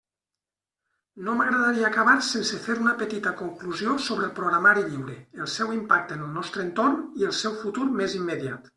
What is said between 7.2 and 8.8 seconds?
i el seu futur més immediat.